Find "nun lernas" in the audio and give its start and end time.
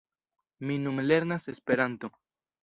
0.85-1.47